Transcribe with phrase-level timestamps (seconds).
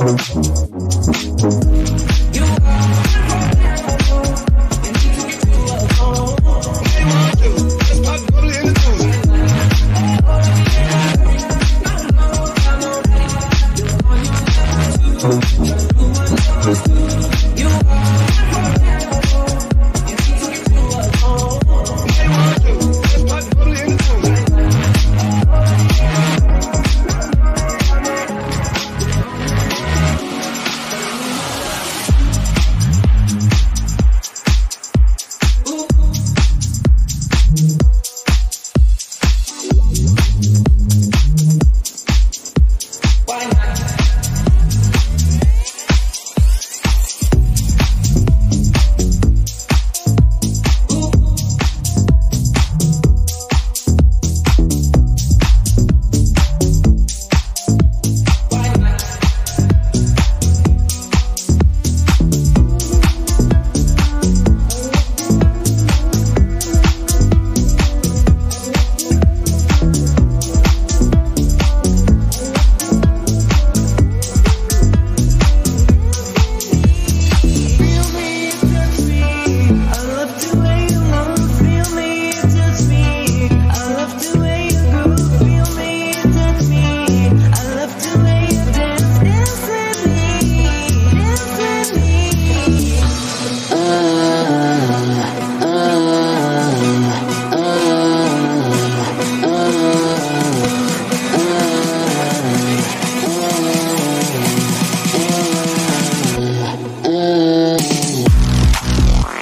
[0.00, 0.34] Thank
[2.04, 2.09] you.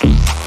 [0.02, 0.37] Bye.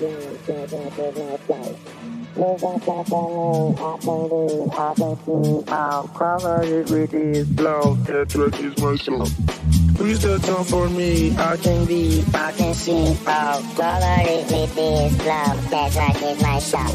[0.00, 0.38] A
[2.80, 5.62] happening, I can do, I can see.
[5.70, 7.94] I'll cover it this blow.
[8.06, 9.24] That track is my show.
[9.96, 11.36] Please the time for me.
[11.36, 13.14] I can be, I can see.
[13.26, 15.54] I'll cover it with this blow.
[15.70, 15.92] That
[16.42, 16.88] my show.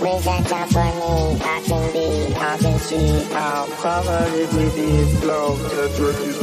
[0.00, 3.22] There's a time for me, I can be, I can see.
[3.34, 5.56] I'll cover it with this blow.
[5.56, 6.40] That track is